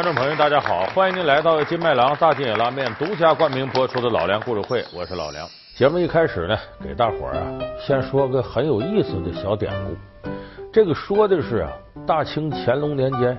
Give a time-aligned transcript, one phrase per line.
[0.00, 5.46] 观众朋友，大家好，欢迎您来到金麦郎大金野拉面独家冠名播出的《老梁故事会》，我是老梁。
[5.76, 7.46] 节目一开始呢，给大伙儿啊
[7.78, 10.30] 先说个很有意思的小典故。
[10.72, 11.70] 这个说的是啊，
[12.06, 13.38] 大清乾隆年间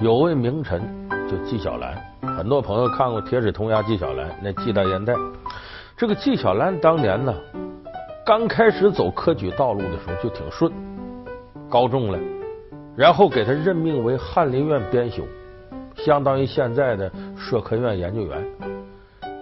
[0.00, 0.80] 有位名臣
[1.28, 1.96] 叫纪晓岚，
[2.38, 5.14] 很多朋友看过《铁齿铜牙纪晓岚》那纪大烟袋。
[5.96, 7.34] 这个纪晓岚当年呢，
[8.24, 10.72] 刚开始走科举道路的时候就挺顺，
[11.68, 12.18] 高中了，
[12.96, 15.24] 然后给他任命为翰林院编修。
[15.96, 18.44] 相当于现在的社科院研究员。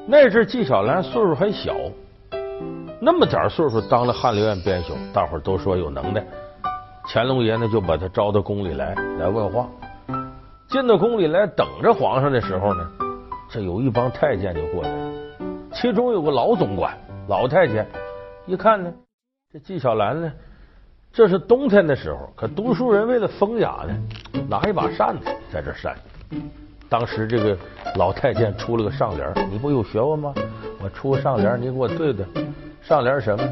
[0.07, 1.75] 那阵纪晓岚岁数还小，
[3.01, 6.25] 那么点岁数当了翰林院编修，大伙儿都说有能耐。
[7.07, 9.69] 乾隆爷呢就把他招到宫里来来问话。
[10.69, 12.91] 进到宫里来等着皇上的时候呢，
[13.51, 15.13] 这有一帮太监就过来了，
[15.73, 16.97] 其中有个老总管
[17.29, 17.87] 老太监，
[18.47, 18.93] 一看呢，
[19.53, 20.33] 这纪晓岚呢，
[21.13, 23.97] 这是冬天的时候，可读书人为了风雅呢，
[24.49, 25.95] 拿一把扇子在这扇。
[26.89, 27.57] 当时这个
[27.97, 30.33] 老太监出了个上联，你不有学问吗？
[30.83, 32.25] 我出个上联，你给我对对。
[32.83, 33.43] 上联什么？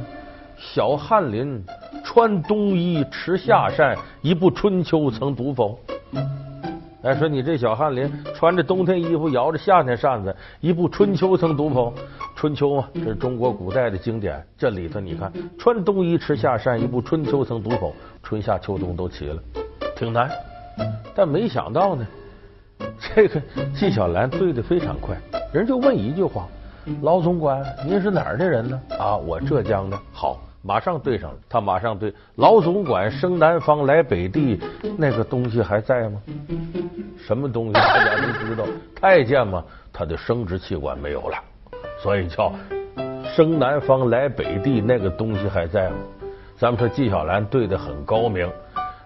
[0.59, 1.61] 小翰林
[2.05, 5.81] 穿冬衣，持夏扇，一部春秋曾读否？
[7.03, 11.93] 哎，说你这小翰林穿着冬天衣服，摇着夏天扇子，一部春秋曾读否？
[12.37, 14.41] 春秋嘛，这是中国古代的经典。
[14.57, 17.93] 这里头你看，穿冬衣，持夏扇，一部春秋曾读否？
[18.23, 19.43] 春夏秋冬都齐了，
[19.97, 20.31] 挺难。
[21.15, 22.07] 但没想到呢。
[23.15, 23.41] 这个
[23.75, 25.17] 纪晓岚对的非常快，
[25.53, 26.47] 人就问一句话
[27.03, 29.99] ：“老总管，您是哪儿的人呢？”啊，我浙江的。
[30.13, 31.37] 好，马上对上了。
[31.49, 34.61] 他马上对老总管生南方来北地，
[34.97, 36.21] 那个东西还在吗？
[37.19, 37.73] 什么东西？
[37.75, 38.65] 大家都知道，
[38.95, 41.37] 太监嘛，他的生殖器官没有了，
[42.03, 42.53] 所以叫
[43.35, 45.97] 生南方来北地，那个东西还在吗？
[46.57, 48.51] 咱们说纪晓岚对的很高明。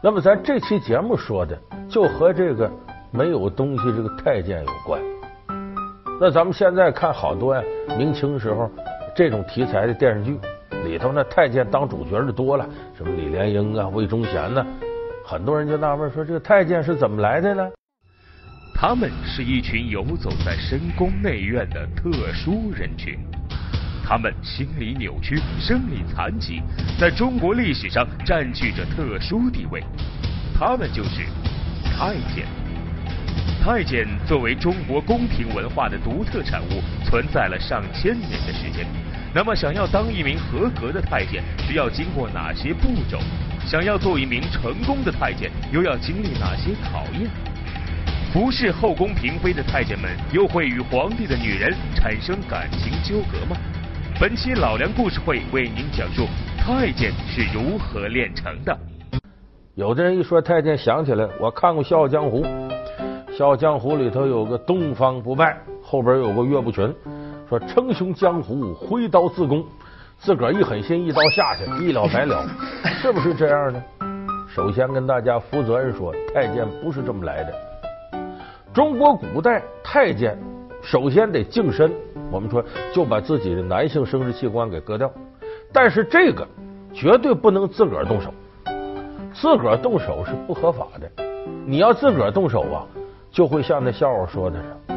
[0.01, 1.59] 那么咱这期节目说的
[1.89, 2.71] 就和这个。
[3.17, 5.01] 没有东西，这个太监有关。
[6.21, 7.63] 那咱们现在看好多呀，
[7.97, 8.71] 明清时候
[9.15, 10.39] 这种题材的电视剧
[10.85, 14.65] 里头，那太监当主角的多了，什么李莲英啊、魏忠贤呢？
[15.25, 17.67] 很多人就纳闷说，这个太监是怎么来的呢？
[18.75, 23.19] 他们是一群游走在深宫内院的特殊人群，
[24.07, 26.61] 他们心理扭曲、生理残疾，
[27.01, 29.83] 在中国历史上占据着特殊地位。
[30.59, 31.23] 他们就是
[31.83, 32.47] 太监。
[33.67, 38.87] 太监作为中国宫廷文化的独特产物，存在了上千年的时间。
[39.35, 43.19] 那么，想要当一名合格的太监，需要经过哪些步骤？
[43.67, 47.29] 想要做一名成功的太监，又要经历哪些考验？
[48.33, 53.57] 服侍后宫嫔妃的太监们，又会与皇帝的女人产生感情纠葛吗？
[54.21, 58.79] 本期老梁故事会为您讲述太监是如何炼成的。
[59.75, 62.45] 有的人一说太监，想起来我看过《笑傲江湖》。
[63.37, 66.91] 《笑傲江湖》里头有个东方不败，后边有个岳不群，
[67.47, 69.63] 说称雄江湖，挥刀自宫，
[70.17, 72.49] 自个儿一狠心，一刀下去，一了百了，
[72.99, 73.85] 是不是这样呢？
[74.49, 77.53] 首先跟大家负责任说，太监不是这么来的。
[78.73, 80.39] 中国古代太监
[80.81, 81.93] 首先得净身，
[82.33, 82.65] 我们说
[82.95, 85.13] 就把自己的男性生殖器官给割掉，
[85.75, 86.49] 但是这个
[86.95, 88.33] 绝对不能自个儿动手，
[89.35, 91.25] 自个儿动手是不合法的。
[91.67, 92.87] 你要自个儿动手啊！
[93.37, 94.97] 就会像那笑话说的是，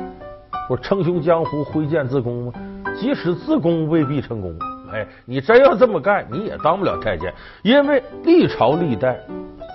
[0.69, 2.53] 我称雄江湖，挥剑自宫吗？
[2.97, 4.57] 即使自宫，未必成功。
[4.93, 7.33] 哎，你真要这么干，你也当不了太监，
[7.63, 9.19] 因为历朝历代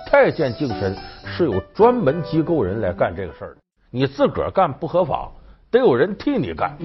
[0.07, 3.57] 太监净身是有专门机构人来干这个事儿的。
[3.91, 5.29] 你自个儿干不合法，
[5.69, 6.75] 得有人替你干。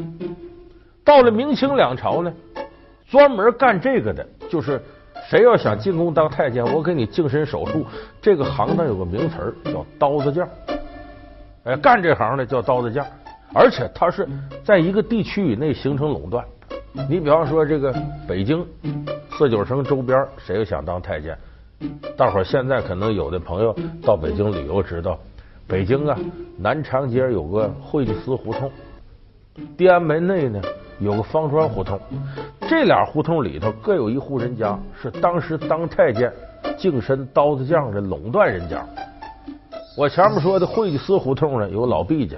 [1.03, 2.31] 到了明清两朝呢，
[3.09, 4.79] 专门干这个的，就是
[5.31, 7.87] 谁要想进宫当太监，我给你净身手术。
[8.21, 10.47] 这个行当有个名词儿叫刀子匠。
[11.65, 13.07] 哎，干这行的叫刀子匠，
[13.53, 14.27] 而且他是
[14.65, 16.43] 在一个地区以内形成垄断。
[17.09, 17.95] 你比方说这个
[18.27, 18.67] 北京
[19.33, 21.37] 四九城周边，谁又想当太监？
[22.17, 25.19] 大伙儿现在可能有的朋友到北京旅游，知道
[25.67, 26.19] 北京啊
[26.59, 28.71] 南长街有个会计司胡同，
[29.77, 30.61] 地安门内呢
[30.99, 32.01] 有个方庄胡同，
[32.69, 36.33] 这俩胡同里头各有一户人家是当时当太监
[36.79, 38.83] 净身刀子匠的垄断人家。
[39.97, 42.37] 我前面说的会计司胡同呢，有老毕家，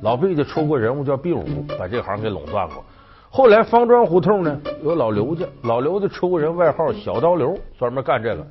[0.00, 1.44] 老毕家出过人物叫毕武，
[1.78, 2.82] 把这行给垄断过。
[3.28, 8.46] 后来方庄胡同呢，有老刘家，老刘家出过人，外号小刀刘，专门干这个。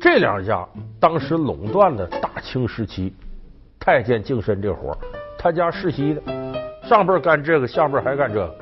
[0.00, 0.66] 这两家
[0.98, 3.14] 当时垄断的大清时期
[3.78, 4.96] 太监净身这活
[5.38, 6.22] 他家世袭的，
[6.82, 8.54] 上边干这个，下边还干这个，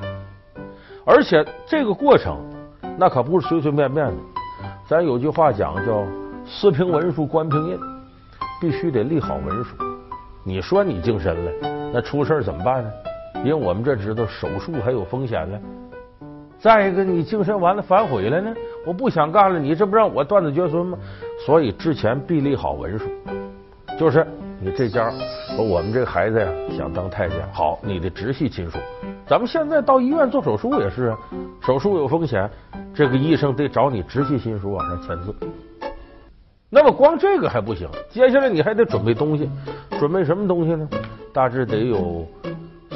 [1.06, 2.37] 而且这个过程
[2.99, 4.15] 那可不是随随便便的。
[4.87, 6.05] 咱有句话讲叫
[6.44, 7.79] “私凭文书，官凭印”。
[8.62, 9.75] 必须得立好文书，
[10.44, 11.50] 你说你净身了，
[11.93, 12.91] 那出事怎么办呢？
[13.38, 15.59] 因为我们这知道手术还有风险呢。
[16.61, 18.55] 再一个，你净身完了反悔了呢？
[18.87, 20.97] 我不想干了，你这不让我断子绝孙吗？
[21.44, 23.06] 所以之前必立好文书，
[23.99, 24.25] 就是
[24.61, 25.11] 你这家
[25.56, 28.79] 说我们这孩子呀想当太监，好，你的直系亲属。
[29.26, 31.12] 咱们现在到医院做手术也是，
[31.61, 32.49] 手术有风险，
[32.94, 35.35] 这个医生得找你直系亲属往上签字。
[36.75, 39.47] 那么光这个还不行，接下来你还得准备东西，
[39.99, 40.89] 准备什么东西呢？
[41.31, 42.27] 大致得有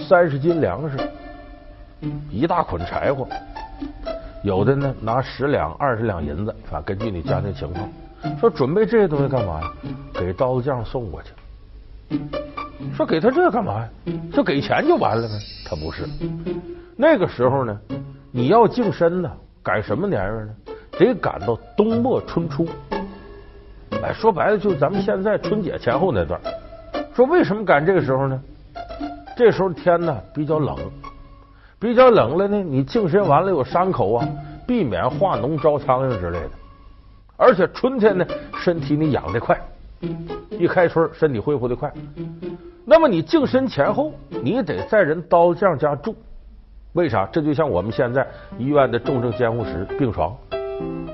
[0.08, 0.96] 三十斤粮食，
[2.31, 3.28] 一大捆柴火。
[4.43, 7.87] 有的呢，拿十两、二十两银子，啊根据你家庭情况，
[8.40, 9.70] 说准备这些东西干嘛呀？
[10.14, 12.19] 给刀匠送过去。
[12.96, 13.90] 说给他这干嘛呀？
[14.32, 15.34] 就给钱就完了呗？
[15.69, 16.08] 他不是。
[16.96, 17.79] 那个时候呢，
[18.31, 19.31] 你要净身呢，
[19.62, 20.55] 赶什么年月呢？
[20.99, 22.67] 得赶到冬末春初。
[24.02, 26.40] 哎，说白了，就是咱们现在春节前后那段。
[27.14, 28.40] 说为什么赶这个时候呢？
[29.37, 30.76] 这时候天呢比较冷。
[31.78, 34.28] 比较冷了呢，你净身完了有伤口啊，
[34.66, 36.50] 避免化脓招苍蝇之类的。
[37.37, 38.26] 而且春天呢，
[38.58, 39.60] 身体你养的快，
[40.50, 41.93] 一开春身体恢复的快。
[42.84, 44.12] 那么你净身前后，
[44.43, 46.16] 你得在人刀匠家住，
[46.94, 47.28] 为啥？
[47.31, 48.26] 这就像我们现在
[48.56, 50.34] 医院的重症监护室病床，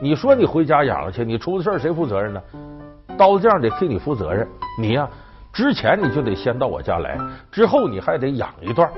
[0.00, 2.43] 你说你回家养去，你出了事谁负责任呢？
[3.17, 4.47] 刀匠得替你负责任。
[4.79, 5.09] 你呀，
[5.53, 7.19] 之前你就得先到我家来，
[7.50, 8.91] 之后你还得养一段。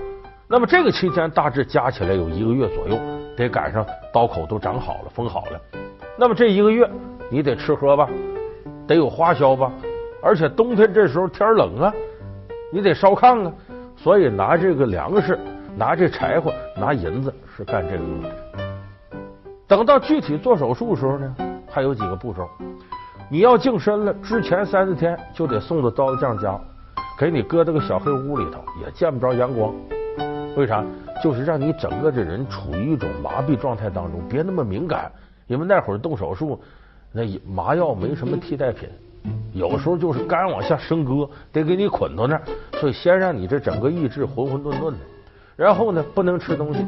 [0.49, 2.99] 那么这个期间大致加起来有一个月左右，
[3.37, 5.61] 得赶上刀口都长好了、封好了。
[6.19, 6.88] 那么这一个月
[7.28, 8.08] 你得吃喝吧，
[8.87, 9.70] 得有花销吧，
[10.22, 11.93] 而且冬天这时候天冷啊，
[12.72, 13.52] 你得烧炕啊。
[13.96, 15.38] 所以拿这个粮食、
[15.76, 18.63] 拿这柴火、拿银子是干这个用的。
[19.74, 21.34] 等到具体做手术的时候呢，
[21.68, 22.48] 还有几个步骤。
[23.28, 26.56] 你要净身了，之前三四天就得送到刀匠家，
[27.18, 29.74] 给你搁到个小黑屋里头，也见不着阳光。
[30.56, 30.84] 为啥？
[31.20, 35.10] 就是让你整个这人处于一种麻痹状态当中，别那么敏感。
[35.48, 36.60] 因为那会儿动手术，
[37.10, 38.88] 那麻药没什么替代品，
[39.54, 42.42] 有时候就是肝往下生割，得给你捆到那儿。
[42.74, 44.98] 所以先让你这整个意志浑浑沌沌的，
[45.56, 46.86] 然后呢，不能吃东西，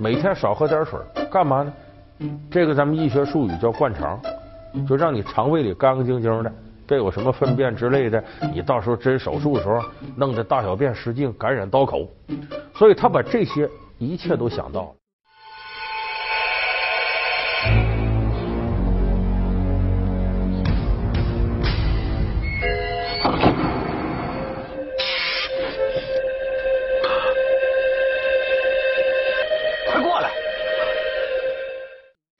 [0.00, 0.98] 每天少喝点水，
[1.30, 1.70] 干嘛呢？
[2.50, 4.20] 这个咱们医学术语叫灌肠，
[4.88, 6.52] 就让你肠胃里干干净净的。
[6.86, 8.22] 别有什么粪便之类的，
[8.54, 9.82] 你到时候真手术的时候
[10.14, 12.08] 弄得大小便失禁，感染刀口。
[12.74, 13.68] 所以他把这些
[13.98, 14.88] 一切都想到了。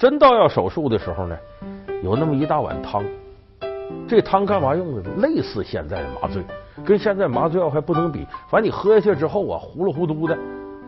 [0.07, 1.37] 真到要手术的时候呢，
[2.01, 3.03] 有那么一大碗汤。
[4.07, 5.11] 这汤干嘛用的？
[5.17, 6.45] 类似现在的麻醉，
[6.85, 8.25] 跟现在麻醉药还不能比。
[8.49, 10.39] 反正你喝下去之后啊，糊里糊涂的，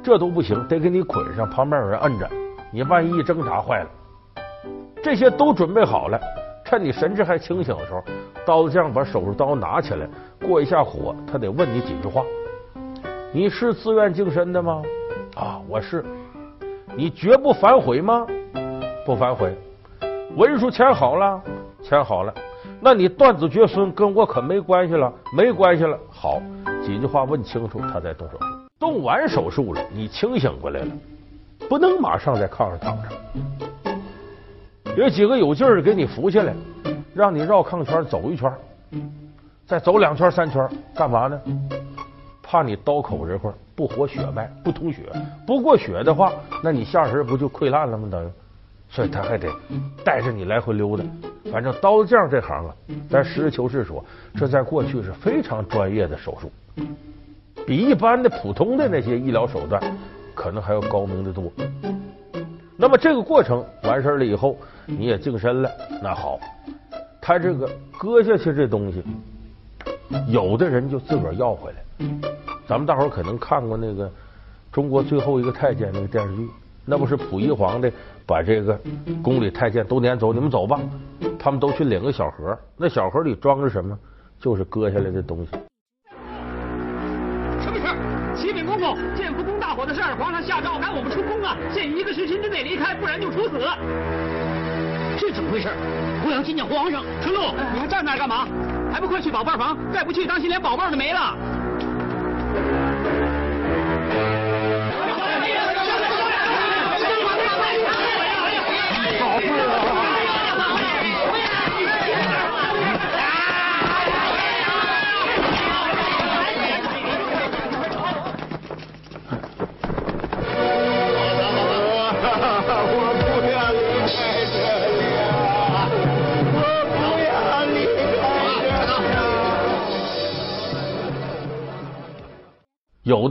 [0.04, 2.30] 这都不行，得给你捆上，旁边有人摁着。
[2.70, 3.90] 你万一挣扎坏了，
[5.02, 6.20] 这些都准备好了。
[6.64, 8.00] 趁你神志还清醒的时候，
[8.46, 10.08] 刀子匠把手术刀拿起来，
[10.46, 12.22] 过一下火，他得问你几句话：
[13.32, 14.80] 你是自愿净身的吗？
[15.34, 16.04] 啊，我是。
[16.94, 18.24] 你绝不反悔吗？
[19.08, 19.56] 不反悔。
[20.36, 21.42] 文书签好了，
[21.82, 22.34] 签好了。
[22.78, 25.98] 那你断子绝孙跟我可没关系了，没关系了。
[26.10, 26.42] 好，
[26.84, 28.44] 几句话问清楚，他再动手术。
[28.78, 30.88] 动完手术了，你清醒过来了，
[31.70, 33.08] 不能马上在炕上躺着。
[34.94, 36.52] 有几个有劲儿给你扶起来，
[37.14, 38.52] 让你绕炕圈走一圈，
[39.64, 41.40] 再走两圈三圈，干嘛呢？
[42.42, 45.04] 怕你刀口这块不活血脉，不通血，
[45.46, 46.30] 不过血的话，
[46.62, 48.06] 那你下身不就溃烂了吗？
[48.12, 48.30] 等于。
[48.90, 49.48] 所以他还得
[50.04, 51.04] 带着你来回溜达，
[51.52, 52.74] 反正刀匠这行啊，
[53.10, 54.04] 咱实事求是说，
[54.34, 56.50] 这在过去是非常专业的手术，
[57.66, 59.80] 比一般的普通的那些医疗手段
[60.34, 61.52] 可能还要高明的多。
[62.76, 65.70] 那么这个过程完事了以后，你也净身了，
[66.02, 66.40] 那好，
[67.20, 67.68] 他这个
[67.98, 69.02] 割下去这东西，
[70.28, 72.06] 有的人就自个儿要回来。
[72.66, 74.06] 咱们大伙可能看过那个
[74.72, 76.48] 《中国最后一个太监》那个电视剧。
[76.90, 77.92] 那不是溥仪皇帝
[78.26, 78.80] 把这个
[79.22, 80.80] 宫里太监都撵走，你们走吧。
[81.38, 83.96] 他们都去领个小盒，那小盒里装着什么？
[84.40, 85.50] 就是割下来的东西。
[87.60, 88.34] 什么事儿？
[88.34, 93.58] 启禀公公，建福宫大火的事儿，皇上下诏赶我们出宫啊，限一个时辰之内离开，不然就处死。
[95.18, 95.68] 这怎么回事？
[96.24, 97.04] 我要见见皇上。
[97.20, 98.48] 春露，你还站那干嘛？
[98.90, 99.76] 还不快去宝贝房？
[99.92, 101.36] 再不去，当心连宝贝都没了。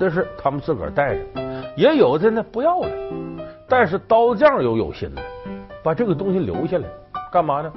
[0.07, 1.21] 的是他们自个儿带着，
[1.75, 2.89] 也有的呢不要了。
[3.67, 5.21] 但是刀匠又有心了，
[5.83, 6.85] 把这个东西留下来，
[7.29, 7.71] 干嘛呢？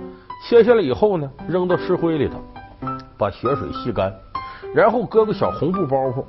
[0.49, 2.39] 切下来以后呢，扔到石灰里头，
[3.19, 4.15] 把血水吸干，
[4.73, 6.25] 然后搁个小红布包袱，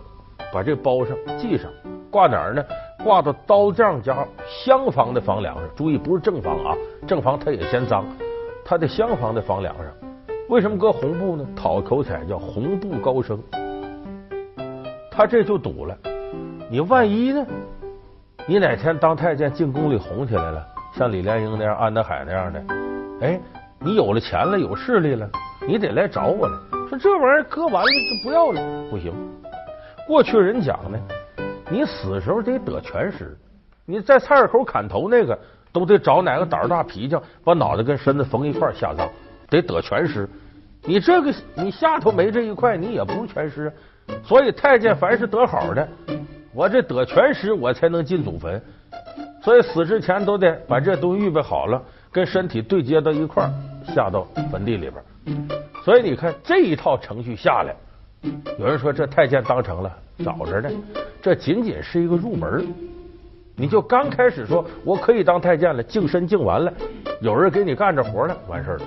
[0.52, 1.70] 把这包上系上，
[2.10, 2.66] 挂哪儿呢？
[3.04, 5.64] 挂到刀匠家厢房的房梁上。
[5.76, 6.76] 注意，不是正房啊，
[7.08, 8.04] 正房它也嫌脏，
[8.66, 9.86] 它的厢房的房梁上。
[10.50, 11.48] 为什么搁红布呢？
[11.56, 13.40] 讨口彩叫红布高升。
[15.14, 15.98] 他这就堵了，
[16.70, 17.46] 你万一呢？
[18.48, 22.64] 你哪天当太监进宫里红起来了，像李莲英那样、安德海那样的，
[23.20, 23.40] 哎，
[23.78, 25.30] 你有了钱了，有势力了，
[25.68, 26.58] 你得来找我了。
[26.90, 29.14] 说这玩意儿割完了就不要了，不行。
[30.08, 30.98] 过去人讲呢，
[31.70, 33.38] 你死时候得得全尸，
[33.86, 35.38] 你在菜市口砍头那个，
[35.74, 39.10] 都得找哪个胆儿大皮匠把脑袋跟身子缝一块下葬，
[39.50, 40.28] 得得全尸。
[40.84, 43.72] 你这个你下头没这一块，你也不是全尸。
[44.24, 45.88] 所以太监凡是得好的，
[46.54, 48.62] 我这得全尸，我才能进祖坟。
[49.42, 51.82] 所以死之前都得把这东西预备好了，
[52.12, 53.50] 跟身体对接到一块儿，
[53.94, 55.04] 下到坟地里边。
[55.84, 57.76] 所以你看这一套程序下来，
[58.60, 59.92] 有人说这太监当成了，
[60.24, 60.70] 早着呢。
[61.22, 62.68] 这仅仅是一个入门，
[63.56, 66.72] 你就刚开始说我可以当太监了，净身净完了，
[67.22, 68.86] 有人给你干着活了，完事儿了。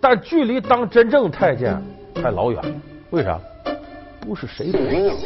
[0.00, 1.76] 但距离当真正太监
[2.22, 2.62] 还老远，
[3.10, 3.38] 为啥？
[4.20, 5.16] 不是谁都能，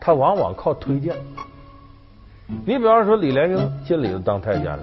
[0.00, 1.14] 他往往靠推荐。
[2.64, 4.80] 你比方说李莲英进里头当太监了，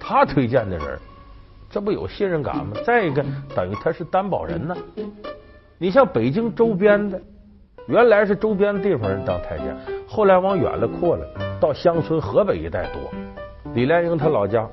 [0.00, 0.98] 他推荐的人，
[1.70, 2.76] 这不有信任感吗？
[2.84, 3.24] 再一个，
[3.54, 4.76] 等于他是担保人呢。
[5.78, 7.20] 你像北京周边的，
[7.86, 9.76] 原来是周边的地方人当太监，
[10.08, 11.26] 后来往远了扩了，
[11.60, 13.10] 到乡村河北一带多。
[13.74, 14.66] 李莲英他老家，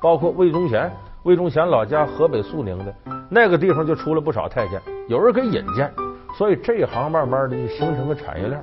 [0.00, 0.90] 包括魏忠贤，
[1.24, 2.94] 魏忠贤老家河北肃宁的
[3.28, 5.92] 那个地方就出了不少太监，有人给引荐。
[6.36, 8.60] 所以这一行慢慢的就形成个产业链，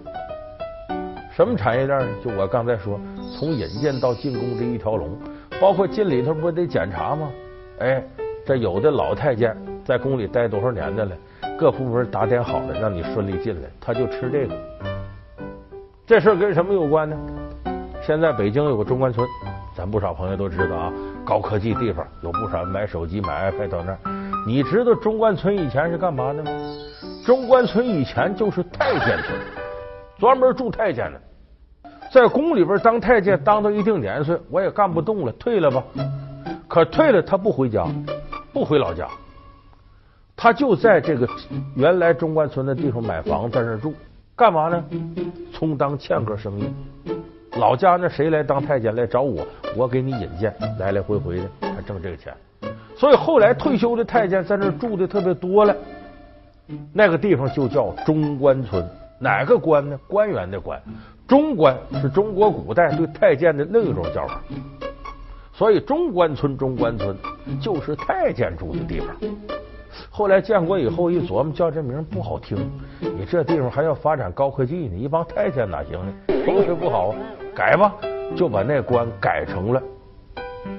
[1.33, 2.07] 什么产业链呢？
[2.23, 2.99] 就我刚才说，
[3.37, 5.09] 从引荐到进宫这一条龙，
[5.59, 7.29] 包括进里头不得检查吗？
[7.79, 8.03] 哎，
[8.45, 11.15] 这有的老太监在宫里待多少年的了，
[11.57, 14.55] 各部门打点好了，让你顺利进来，他就吃这个。
[16.05, 17.17] 这事跟什么有关呢？
[18.01, 19.25] 现在北京有个中关村，
[19.73, 23.97] 咱不少朋友都知道啊，高科技地方有不少人买手机、买 iPad 到那儿。
[24.45, 26.51] 你知道中关村以前是干嘛的吗？
[27.25, 29.39] 中关村以前就是太监村，
[30.17, 31.21] 专门住太监的，
[32.11, 35.83] 在宫里边当太监，当到一定年岁，我也干不动了，退了吧。
[36.67, 37.85] 可退了，他不回家，
[38.51, 39.07] 不回老家，
[40.35, 41.27] 他就在这个
[41.75, 43.93] 原来中关村的地方买房，在那住，
[44.35, 44.83] 干嘛呢？
[45.53, 46.73] 充当欠个生意。
[47.57, 52.33] 老家那谁来当太监来找我，我给你引荐，来来回回的还挣这个钱。
[52.95, 55.75] 所以后来退休的太监在那住的特别多了。
[56.93, 58.85] 那个地方就叫中关村，
[59.19, 59.99] 哪个官呢？
[60.07, 60.81] 官员的官，
[61.27, 64.41] 中官是中国古代对太监的另一种叫法。
[65.53, 67.15] 所以中关村，中关村
[67.61, 69.07] 就是太监住的地方。
[70.09, 72.57] 后来建国以后一琢磨，叫这名不好听，
[72.99, 76.13] 你这地方还要发展高科技呢，一帮太监哪行呢？
[76.45, 77.15] 风水不好啊，
[77.53, 77.93] 改吧，
[78.35, 79.83] 就把那官改成了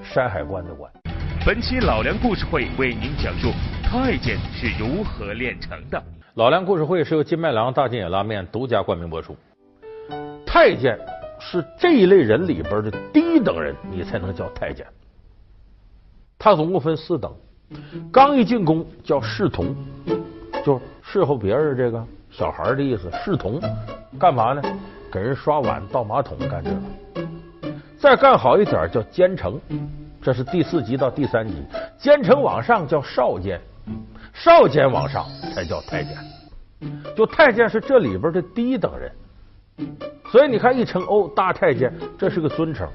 [0.02, 0.90] 山海关的关。
[1.44, 3.50] 本期老梁故事会为您讲述。
[3.82, 6.00] 太监是如何炼成的？
[6.34, 9.36] 老梁故事会是由金麦郎大金野拉面独家冠名播出。
[10.46, 10.96] 太监
[11.40, 14.86] 是这一类人里边的低等人，你才能叫太监。
[16.38, 17.34] 他总共分四等，
[18.12, 19.74] 刚一进宫叫侍童，
[20.64, 23.10] 就侍候别人这个小孩的意思。
[23.24, 23.60] 侍童
[24.16, 24.62] 干嘛呢？
[25.10, 27.26] 给人刷碗、倒马桶，干这个。
[27.98, 29.60] 再干好一点叫监丞，
[30.22, 31.54] 这是第四级到第三级。
[31.98, 33.60] 奸臣往上叫少监。
[34.32, 36.16] 少监往上才叫太监，
[37.16, 39.12] 就太监是这里边的低等人，
[40.30, 42.88] 所以你看一称哦，大太监，这是个尊称。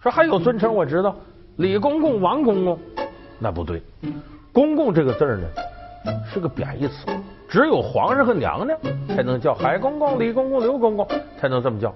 [0.00, 1.14] 说还有尊称，我知道
[1.56, 2.78] 李公公、王公公，
[3.38, 3.82] 那不对，
[4.52, 5.48] 公公这个字呢
[6.32, 7.06] 是个贬义词，
[7.48, 11.06] 只有皇上和娘娘才能叫海公公、李公公、刘公公
[11.38, 11.94] 才能这么叫。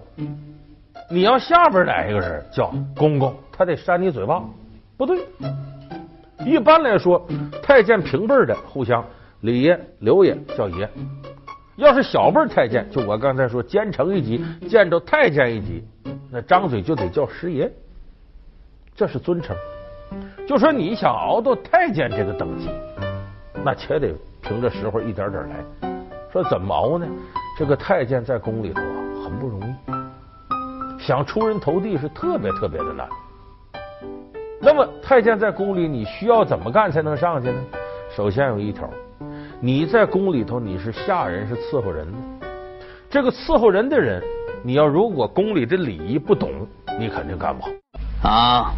[1.09, 4.43] 你要下边哪一个人叫公公，他得扇你嘴巴，
[4.97, 5.19] 不对。
[6.45, 7.27] 一般来说，
[7.63, 9.05] 太监平辈的互相
[9.41, 10.87] 李爷、刘爷叫爷；
[11.77, 15.85] 要是小辈太监，就我刚才说监丞一级，见着太监一级，
[16.31, 17.71] 那张嘴就得叫师爷，
[18.95, 19.57] 这是尊称。
[20.47, 22.69] 就说你想熬到太监这个等级，
[23.65, 25.65] 那且得凭着时候一点点来。
[26.31, 27.07] 说怎么熬呢？
[27.59, 33.09] 这个太监在宫里头啊，很不容易，想出人头地是特别特别的难。
[34.65, 37.57] 那么太监在宫里，你需要怎么干才能上去呢？
[38.17, 38.89] 首先有一条，
[39.61, 42.47] 你在宫里头你是下人，是伺候人的。
[43.11, 44.23] 这个伺候人的人，
[44.63, 46.51] 你要如果宫里的礼仪不懂，
[46.99, 47.71] 你肯定干不好。
[48.29, 48.73] 啊。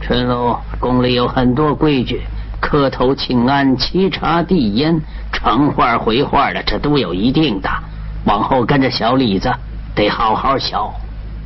[0.00, 2.22] 陈龙，宫里有很多规矩，
[2.60, 5.00] 磕头请安、沏茶递烟、
[5.32, 7.68] 传话回话的，这都有一定的。
[8.26, 9.50] 往后跟着小李子，
[9.94, 10.92] 得好好学，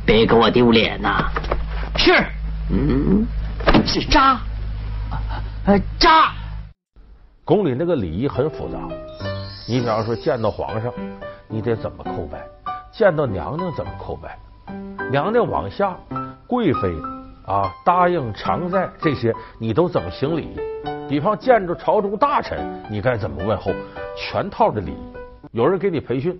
[0.05, 1.25] 别给我丢脸呐！
[1.95, 2.11] 是，
[2.71, 3.25] 嗯，
[3.85, 4.39] 是渣，
[5.65, 6.33] 呃渣。
[7.43, 8.77] 宫里那个礼仪很复杂，
[9.67, 10.93] 你比方说见到皇上，
[11.47, 12.39] 你得怎么叩拜；
[12.91, 14.37] 见到娘娘怎么叩拜，
[15.11, 15.97] 娘娘往下，
[16.45, 16.93] 贵妃
[17.45, 20.55] 啊答应常在这些，你都怎么行礼？
[21.09, 23.71] 比方见着朝中大臣，你该怎么问候？
[24.15, 25.13] 全套的礼仪，
[25.51, 26.39] 有人给你培训。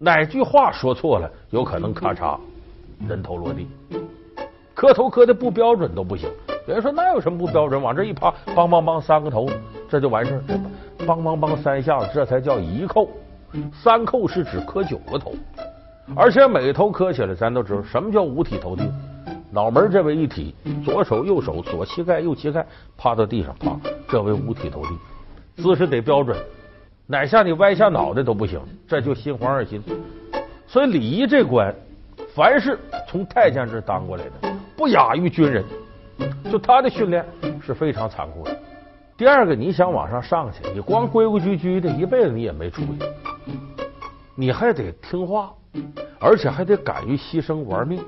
[0.00, 2.38] 哪句话说错了，有可能咔嚓
[3.08, 3.68] 人头落地，
[4.74, 6.28] 磕头磕的不标准都不行。
[6.68, 7.80] 有人说那有什么不标准？
[7.80, 9.48] 往这一趴，梆梆梆三个头，
[9.88, 10.42] 这就完事儿。
[10.98, 13.08] 梆梆梆三下子，这才叫一叩。
[13.72, 15.32] 三叩是指磕九个头，
[16.14, 18.84] 而且每个头磕起来，咱都知道什么叫五体投地。
[19.50, 22.66] 脑门这为一体，左手右手，左膝盖右膝盖
[22.98, 23.74] 趴到地上，趴，
[24.06, 26.36] 这为五体投地，姿势得标准。
[27.06, 29.82] 哪下你歪下脑袋都不行，这就心慌二心。
[30.66, 31.74] 所以礼仪这关，
[32.34, 35.64] 凡是从太监这当过来的，不亚于军人。
[36.50, 37.24] 就他的训练
[37.60, 38.56] 是非常残酷的。
[39.16, 42.98] 第二个，你想往上上去，你光规规矩矩的，一辈子你也没出息。
[44.36, 45.52] 你还得听话，
[46.20, 48.00] 而且还得敢于牺牲玩命。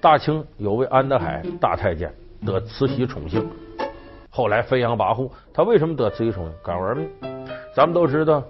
[0.00, 2.12] 大清有位安德海大太监
[2.44, 3.48] 得慈禧宠幸，
[4.28, 5.30] 后来飞扬跋扈。
[5.54, 6.52] 他为什么得慈禧宠幸？
[6.62, 7.08] 敢玩命。
[7.74, 8.42] 咱们都知道，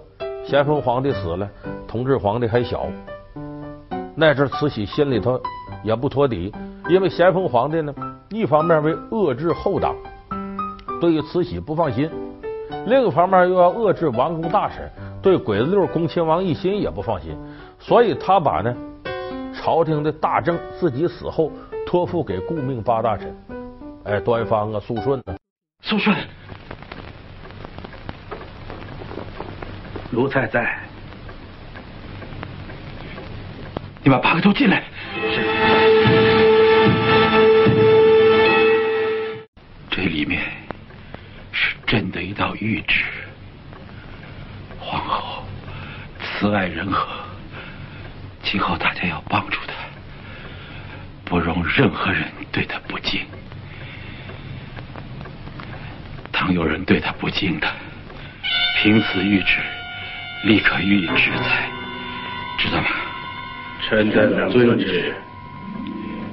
[0.45, 1.49] 咸丰皇帝死了，
[1.87, 2.85] 同治皇帝还小。
[4.15, 5.41] 那阵慈禧心里头
[5.83, 6.53] 也不托底，
[6.89, 7.95] 因为咸丰皇帝呢，
[8.29, 9.95] 一方面为遏制后党，
[10.99, 12.09] 对于慈禧不放心；
[12.87, 14.89] 另一方面又要遏制王公大臣，
[15.21, 17.37] 对鬼子六恭亲王奕欣也不放心。
[17.79, 18.75] 所以他把呢
[19.53, 21.51] 朝廷的大政自己死后
[21.85, 23.35] 托付给顾命八大臣，
[24.03, 25.35] 哎，端方啊，肃顺呢，
[25.81, 26.15] 肃顺。
[30.09, 30.77] 奴才在，
[34.03, 34.83] 你把八个都进来。
[35.15, 35.92] 是。
[40.03, 40.41] 这里面
[41.53, 43.05] 是朕的一道谕旨。
[44.77, 45.45] 皇后
[46.19, 47.07] 慈爱仁和，
[48.43, 49.73] 今后大家要帮助她，
[51.23, 53.21] 不容任何人对她不敬。
[56.33, 57.73] 倘有人对她不敬的，
[58.81, 59.61] 凭此谕旨。
[60.43, 61.69] 立刻予以制裁，
[62.57, 62.89] 知道吗？
[63.87, 65.15] 臣等遵旨。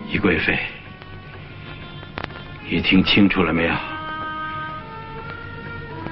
[0.09, 0.59] 宜贵妃，
[2.73, 3.75] 你听清楚了没有？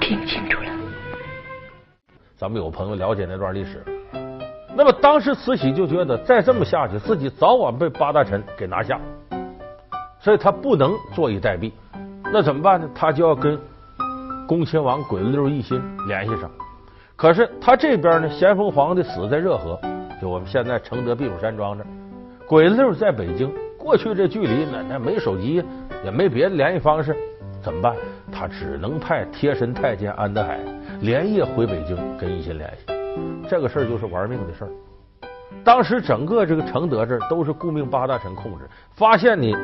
[0.01, 0.69] 听清楚了。
[2.35, 3.81] 咱们有朋友了解那段历史，
[4.75, 8.99] 那么当时慈禧就觉得再这么下去，自己早晚被八大臣给拿下，
[10.19, 11.71] 所以他不能坐以待毙。
[12.25, 12.89] 那怎么办呢？
[12.93, 13.57] 他就要跟
[14.45, 16.51] 恭亲王鬼子六一心联系上。
[17.15, 19.79] 可是他这边呢，咸丰皇帝死在热河，
[20.21, 21.85] 就我们现在承德避暑山庄这，
[22.45, 23.49] 鬼子六在北京。
[23.79, 25.63] 过去这距离，那那没手机，
[26.03, 27.15] 也没别的联系方式，
[27.63, 27.95] 怎么办？
[28.31, 30.59] 他只能派贴身太监安德海
[31.01, 32.93] 连夜回北京跟奕欣联系。
[33.49, 34.69] 这个事儿就是玩命的事儿。
[35.63, 39.55] 当时整个这个承德这都是顾命八大臣控制，发现你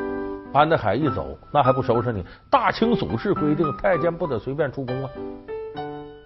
[0.52, 2.24] 安德海一走，那还不收拾你？
[2.50, 5.10] 大清祖制规定，太监不得随便出宫啊。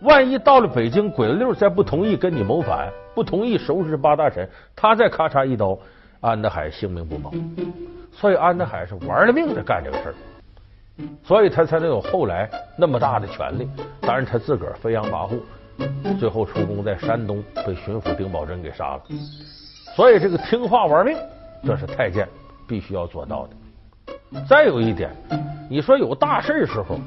[0.02, 5.76] 万一到了北京，鬼子六再不同意跟你谋反，不同意收拾八大臣，他再咔嚓一刀，
[6.20, 7.32] 安德海性命不保。
[8.12, 10.14] 所以安德海是玩了命的干这个事儿，
[11.24, 13.68] 所以他才能有后来那么大的权力。
[14.00, 15.30] 当然他自个儿飞扬跋
[15.78, 19.02] 扈，最后出宫在山东被巡抚丁宝桢给杀了。
[19.96, 21.16] 所以这个听话玩命，
[21.64, 22.28] 这是太监
[22.68, 24.44] 必须要做到的。
[24.46, 25.10] 再有一点，
[25.68, 27.00] 你说有大事时候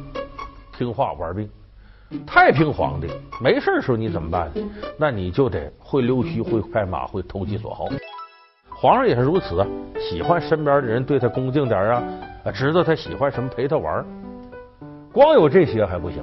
[0.78, 1.50] 听话玩命。
[2.28, 3.08] 太平皇帝
[3.42, 4.52] 没事的时候你怎么办？
[5.00, 7.88] 那你就得会溜须，会拍马，会投其所好。
[8.84, 9.66] 皇上也是如此，
[9.98, 12.04] 喜欢身边的人对他恭敬点啊，
[12.54, 14.06] 知道他喜欢什么，陪他玩。
[15.14, 16.22] 光有这些还不行，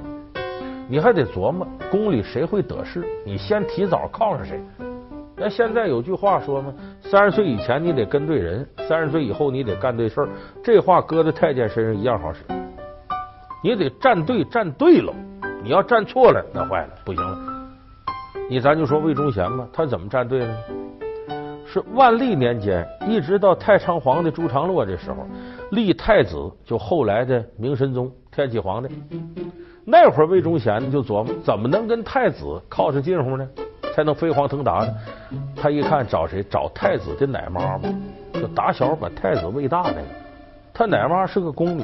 [0.87, 4.61] 你还得琢磨宫里谁会得势，你先提早靠上谁。
[5.35, 6.71] 那现在有句话说嘛，
[7.01, 10.29] 三十岁以前你得跟对人，三十岁以后你得干对事儿。
[10.63, 12.41] 这话搁在太监身上一样好使，
[13.63, 15.11] 你得站队，站对了。
[15.63, 17.39] 你要站错了，那坏了，不行了。
[18.47, 20.55] 你咱就说魏忠贤吧，他怎么站队呢？
[21.73, 25.25] 是万历年间，一直到太昌皇帝朱常洛这时候，
[25.69, 28.93] 立太子，就后来的明神宗天启皇帝。
[29.85, 33.47] 那会儿魏忠贤就琢磨，怎么能跟太子靠着近乎呢？
[33.95, 34.93] 才能飞黄腾达呢？
[35.55, 36.43] 他一看找谁？
[36.43, 37.87] 找太子的奶妈嘛，
[38.33, 40.03] 就打小把太子喂大的。
[40.73, 41.83] 他奶妈是个宫女，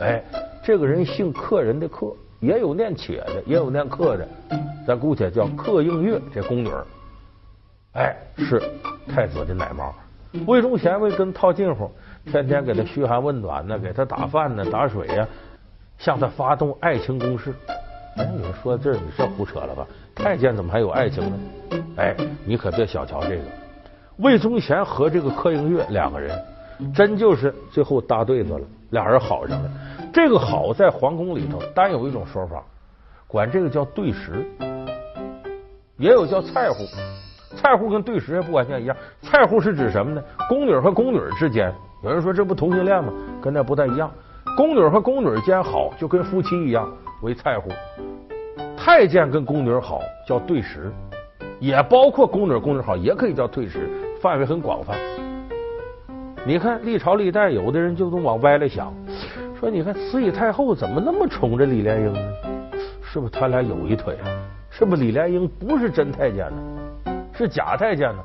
[0.00, 0.24] 哎，
[0.62, 4.26] 这个人姓客人的客，也有念且的，也有念客的，
[4.86, 6.70] 咱姑且叫客应月这宫女，
[7.92, 8.62] 哎，是
[9.06, 9.92] 太子的奶妈。
[10.46, 11.90] 魏忠贤为跟套近乎，
[12.24, 15.28] 天天给他嘘寒问暖呢，给他打饭呢，打水呀，
[15.98, 17.52] 向他发动爱情攻势。
[18.16, 19.86] 哎，有人说这你这胡扯了吧？
[20.14, 21.38] 太监怎么还有爱情呢？
[21.96, 23.42] 哎，你可别小瞧这个，
[24.16, 26.42] 魏忠贤和这个柯英月两个人，
[26.94, 29.70] 真就是最后搭对子了，俩人好上了。
[30.14, 32.62] 这个好在皇宫里头单有一种说法，
[33.26, 34.46] 管这个叫对食，
[35.98, 36.84] 也有叫菜乎。
[37.56, 40.22] 菜户跟对食也不完全一样，菜户是指什么呢？
[40.48, 43.12] 宫女和宫女之间，有人说这不同性恋吗？
[43.40, 44.10] 跟那不太一样。
[44.56, 46.88] 宫女和宫女间好，就跟夫妻一样。
[47.22, 47.70] 为菜户，
[48.76, 50.90] 太监跟宫女好叫对食，
[51.60, 53.88] 也包括宫女宫女好也可以叫对食，
[54.20, 54.98] 范围很广泛。
[56.44, 58.92] 你看历朝历代，有的人就都往歪了想，
[59.60, 62.20] 说你看慈禧太后怎么那么宠着李莲英呢？
[63.04, 64.26] 是不是他俩有一腿啊？
[64.68, 66.56] 是不是李莲英不是真太监呢？
[67.32, 68.22] 是假太监呢？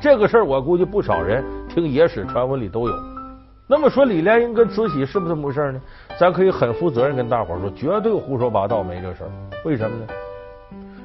[0.00, 2.94] 这个事儿我估计不少人听野史传闻里都有。
[3.66, 5.80] 那么说李莲英跟慈禧是不是这么回事呢？
[6.18, 9.30] 咱可以很负责任跟大伙说，绝对胡说八道，没这事儿。
[9.64, 10.06] 为什么呢？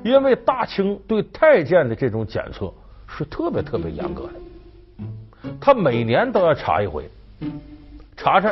[0.04, 2.71] 因为大清对太监的这种检测
[3.08, 7.10] 是特别特别严格的，他每年都要查一回，
[8.17, 8.52] 查查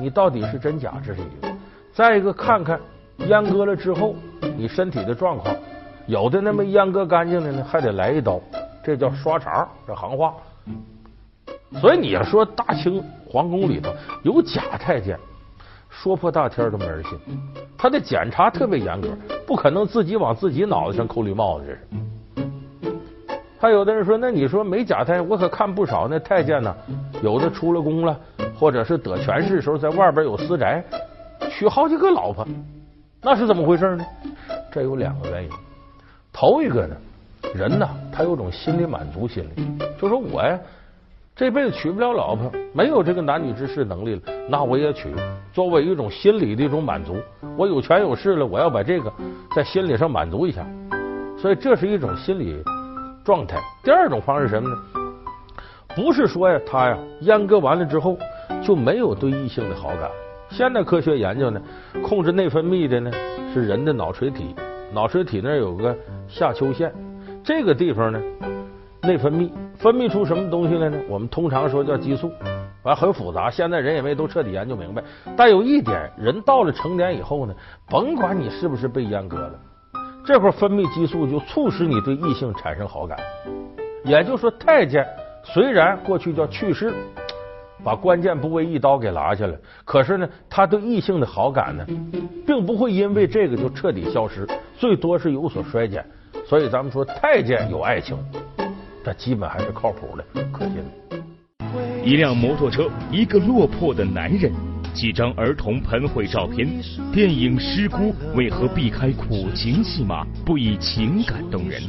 [0.00, 1.48] 你到底是真假，这是一个；
[1.92, 2.80] 再一个看看
[3.20, 4.14] 阉割了之后
[4.56, 5.54] 你身体的状况，
[6.06, 8.40] 有的那么阉割干净的呢，还得来一刀，
[8.82, 10.34] 这叫刷茬，这行话。
[11.80, 13.92] 所以你要说大清皇宫里头
[14.22, 15.18] 有假太监，
[15.90, 17.18] 说破大天都没人信。
[17.76, 19.08] 他的检查特别严格，
[19.46, 21.66] 不可能自己往自己脑袋上扣绿帽子。
[21.66, 21.80] 这是。
[23.58, 26.74] 还有的人说，那你说没假太监，我可看不少那太监呢。
[27.20, 28.16] 有的出了宫了，
[28.56, 30.84] 或者是得权势时候在外边有私宅，
[31.50, 32.46] 娶好几个老婆，
[33.20, 34.06] 那是怎么回事呢？
[34.70, 35.50] 这有两个原因。
[36.38, 36.94] 头一个呢，
[37.54, 39.66] 人呢，他有种心理满足心理，
[39.98, 40.58] 就说我呀。
[41.34, 45.08] 这辈子娶不了老婆，没有这个男女之事能力了，那我也娶，
[45.52, 47.16] 作为一种心理的一种满足。
[47.56, 49.10] 我有权有势了，我要把这个
[49.54, 50.66] 在心理上满足一下，
[51.38, 52.62] 所以这是一种心理
[53.24, 53.58] 状态。
[53.82, 54.76] 第二种方式什么呢？
[55.94, 58.18] 不是说呀，他呀阉割完了之后
[58.62, 60.10] 就没有对异性的好感。
[60.50, 61.60] 现代科学研究呢，
[62.02, 63.10] 控制内分泌的呢
[63.52, 64.54] 是人的脑垂体，
[64.92, 65.96] 脑垂体那有个
[66.28, 66.92] 下丘腺，
[67.44, 68.20] 这个地方呢
[69.02, 69.50] 内分泌。
[69.78, 70.98] 分泌出什么东西来呢？
[71.06, 72.32] 我们通常说叫激素，
[72.82, 75.04] 完很复杂，现在人也没都彻底研究明白。
[75.36, 77.54] 但有一点，人到了成年以后呢，
[77.90, 79.52] 甭管你是不是被阉割了，
[80.24, 83.18] 这会儿分泌激素就促使你对异性产生好感。
[84.02, 85.06] 也就是说，太监
[85.44, 86.94] 虽然过去叫去世，
[87.84, 91.86] 把关键部位一刀给拿下来，可是呢，他对异性的好感呢，
[92.46, 96.04] 并不会因为这个就彻底消失，最多是有所衰减。
[96.46, 98.16] 所以咱们说，太监有爱情。
[99.04, 101.16] 这基本还是靠谱的，可信的。
[102.04, 104.52] 一辆摩托车，一个落魄的男人，
[104.92, 106.66] 几张儿童喷绘照片。
[107.12, 107.96] 电影《失孤》
[108.34, 111.82] 为何避开苦情戏码，不以情感动人？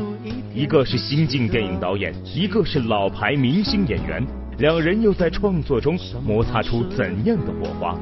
[0.53, 4.25] 一个是新晋电影导演，一个是老牌明星演员，
[4.57, 7.95] 两人又在创作中摩擦出怎样的火花？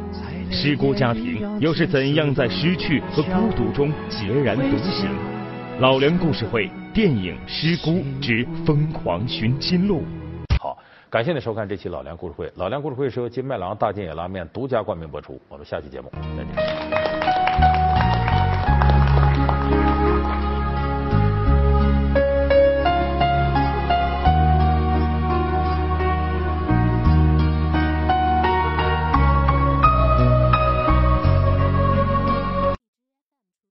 [0.49, 5.09] 失孤家庭又是怎样在失去和孤独中孑然独行？
[5.79, 6.69] 老梁故事会。
[6.93, 9.99] 电影《失孤之疯狂寻亲路》。
[10.63, 10.77] 好，
[11.09, 12.49] 感谢您收看这期老梁故事会。
[12.55, 15.37] 老梁故事会是由金麦郎大金野拉面独家冠名播出。
[15.49, 16.94] 我们下期节目再见。